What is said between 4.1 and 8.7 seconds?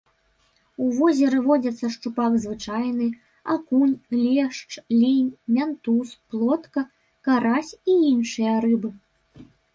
лешч, лінь, мянтуз, плотка, карась і іншыя